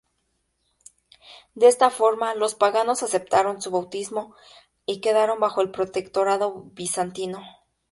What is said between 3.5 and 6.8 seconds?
su bautismo y quedaron bajo el protectorado